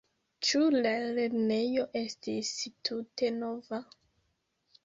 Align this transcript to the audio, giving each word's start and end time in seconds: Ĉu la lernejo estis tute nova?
Ĉu 0.45 0.61
la 0.85 0.93
lernejo 1.17 1.85
estis 2.01 2.49
tute 2.89 3.33
nova? 3.39 3.83